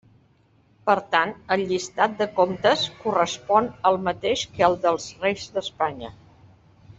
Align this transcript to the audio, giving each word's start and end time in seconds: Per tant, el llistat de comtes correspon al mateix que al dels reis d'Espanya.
Per 0.89 0.93
tant, 1.15 1.33
el 1.55 1.65
llistat 1.71 2.15
de 2.21 2.27
comtes 2.39 2.85
correspon 3.03 3.69
al 3.91 4.01
mateix 4.09 4.47
que 4.57 4.67
al 4.69 4.79
dels 4.87 5.07
reis 5.27 5.47
d'Espanya. 5.59 6.13